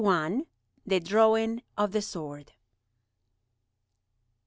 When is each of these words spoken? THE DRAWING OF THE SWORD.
THE 0.83 0.99
DRAWING 0.99 1.61
OF 1.77 1.91
THE 1.91 2.01
SWORD. 2.01 2.53